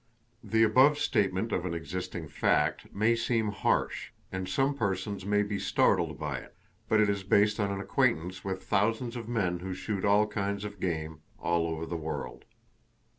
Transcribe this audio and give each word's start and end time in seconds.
The 0.43 0.63
above 0.63 0.97
statement 0.97 1.51
of 1.51 1.63
an 1.63 1.75
existing 1.75 2.27
fact 2.27 2.91
may 2.91 3.15
seem 3.15 3.49
harsh; 3.49 4.09
and 4.31 4.49
some 4.49 4.73
persons 4.73 5.27
may 5.27 5.43
be 5.43 5.59
startled 5.59 6.17
by 6.17 6.39
it; 6.39 6.55
but 6.89 6.99
it 6.99 7.07
is 7.07 7.21
based 7.21 7.59
on 7.59 7.69
an 7.69 7.79
acquaintance 7.79 8.43
with 8.43 8.63
thousands 8.63 9.15
of 9.15 9.29
men 9.29 9.59
who 9.59 9.75
shoot 9.75 10.03
all 10.03 10.25
kinds 10.25 10.65
of 10.65 10.79
game, 10.79 11.19
all 11.37 11.67
over 11.67 11.85
the 11.85 11.97
world. 11.97 12.45